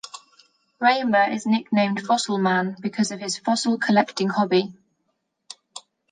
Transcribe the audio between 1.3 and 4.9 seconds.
nicknamed "Fossilman" because of his fossil collecting hobby.